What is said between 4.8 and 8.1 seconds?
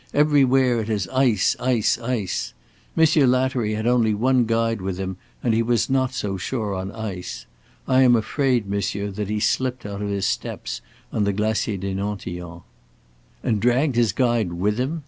with him and he was not so sure on ice. I